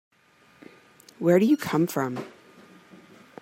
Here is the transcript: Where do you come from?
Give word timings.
Where 1.19 1.37
do 1.37 1.45
you 1.45 1.55
come 1.55 1.85
from? 1.85 2.25